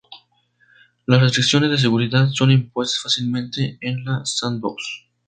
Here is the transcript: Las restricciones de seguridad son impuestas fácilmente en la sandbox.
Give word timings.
Las 1.05 1.21
restricciones 1.21 1.69
de 1.69 1.77
seguridad 1.77 2.29
son 2.31 2.49
impuestas 2.49 3.01
fácilmente 3.03 3.77
en 3.81 4.03
la 4.03 4.25
sandbox. 4.25 5.05